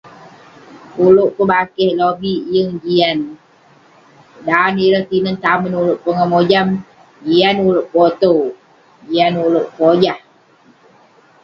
Akouk 1.05 1.33
pebakeh 1.35 1.91
lobik 1.99 2.41
yeng 2.53 2.71
jian. 2.83 3.19
Dan 4.47 4.73
ireh 4.85 5.05
tinen 5.09 5.35
tamen 5.43 5.73
ulouk 5.81 6.01
pongah 6.03 6.27
mojam, 6.33 6.67
jian 7.25 7.55
ulouk 7.67 7.87
potew, 7.93 8.41
jian 9.07 9.33
ulouk 9.45 9.67
pojah. 9.77 10.19